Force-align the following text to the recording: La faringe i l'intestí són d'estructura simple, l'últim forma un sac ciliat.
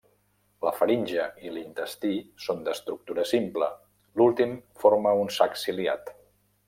La 0.67 0.71
faringe 0.77 1.25
i 1.47 1.51
l'intestí 1.57 2.13
són 2.45 2.63
d'estructura 2.69 3.27
simple, 3.33 3.69
l'últim 4.21 4.57
forma 4.85 5.13
un 5.27 5.31
sac 5.37 5.61
ciliat. 5.67 6.13